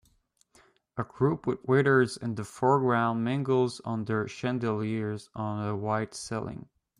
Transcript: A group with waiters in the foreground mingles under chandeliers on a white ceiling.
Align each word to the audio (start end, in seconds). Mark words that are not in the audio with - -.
A 0.97 1.03
group 1.03 1.45
with 1.45 1.63
waiters 1.63 2.17
in 2.17 2.33
the 2.33 2.43
foreground 2.43 3.23
mingles 3.23 3.81
under 3.85 4.27
chandeliers 4.27 5.29
on 5.35 5.63
a 5.67 5.75
white 5.75 6.15
ceiling. 6.15 6.67